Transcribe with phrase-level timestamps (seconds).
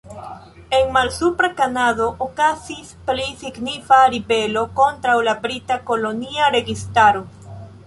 [0.77, 7.25] En Malsupra Kanado okazis pli signifa ribelo kontraŭ la brita kolonia registaro.